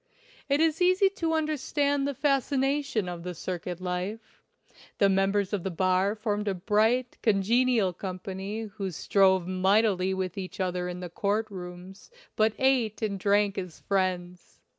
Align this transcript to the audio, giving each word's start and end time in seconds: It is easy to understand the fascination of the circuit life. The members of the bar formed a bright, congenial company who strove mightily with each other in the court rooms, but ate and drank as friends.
It 0.49 0.59
is 0.59 0.81
easy 0.81 1.11
to 1.11 1.33
understand 1.33 2.07
the 2.07 2.15
fascination 2.15 3.07
of 3.07 3.21
the 3.21 3.35
circuit 3.35 3.79
life. 3.79 4.41
The 4.97 5.09
members 5.09 5.53
of 5.53 5.61
the 5.63 5.69
bar 5.69 6.15
formed 6.15 6.47
a 6.47 6.55
bright, 6.55 7.19
congenial 7.21 7.93
company 7.93 8.61
who 8.61 8.89
strove 8.89 9.47
mightily 9.47 10.15
with 10.15 10.39
each 10.39 10.59
other 10.59 10.89
in 10.89 11.01
the 11.01 11.09
court 11.11 11.51
rooms, 11.51 12.09
but 12.35 12.53
ate 12.57 13.03
and 13.03 13.19
drank 13.19 13.59
as 13.59 13.79
friends. 13.81 14.59